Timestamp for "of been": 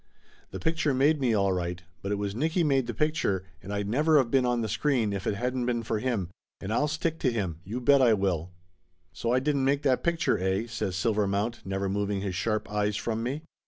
4.17-4.47